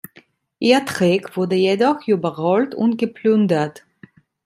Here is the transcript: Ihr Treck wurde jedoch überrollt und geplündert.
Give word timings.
Ihr 0.57 0.83
Treck 0.83 1.37
wurde 1.37 1.55
jedoch 1.55 2.07
überrollt 2.07 2.73
und 2.73 2.97
geplündert. 2.97 3.85